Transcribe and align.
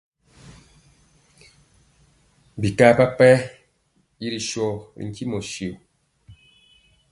Bika 2.61 2.87
papayɛ 2.97 3.37
i 4.25 4.27
ri 4.31 4.39
so 4.49 4.65
ntimɔ 5.05 5.39
syo. 5.51 5.69